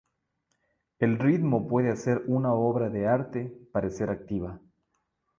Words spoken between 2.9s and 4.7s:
arte parecer activa.